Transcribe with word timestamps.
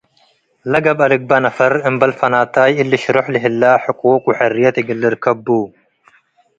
ለገብአ 0.71 1.05
ልግበእ 1.11 1.39
ነፈር 1.45 1.73
አምበል 1.87 2.11
ፈናታይ 2.19 2.71
እሊ 2.81 2.91
ሽሩሕ 3.03 3.25
ለህለ 3.33 3.61
ሕቁቅ 3.83 4.23
ወሕርያት 4.27 4.75
እግል 4.81 4.97
ልርከብ 5.01 5.37
ቡ፡፡ 5.45 5.57